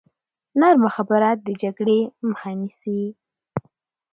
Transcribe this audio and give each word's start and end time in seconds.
نرمه 0.59 0.89
خبره 0.95 1.29
د 1.45 1.47
جګړې 1.61 1.99
مخه 2.27 2.51
نیسي. 2.59 3.01